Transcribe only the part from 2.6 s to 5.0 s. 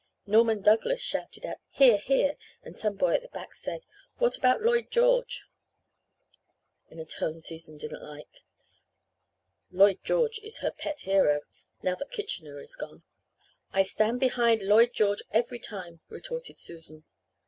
and some boy at the back said, 'What about Lloyd